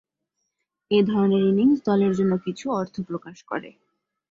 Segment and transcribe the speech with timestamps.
[0.91, 3.69] এ ধরনের ইনিংস দলের জন্য কিছু অর্থ প্রকাশ করে।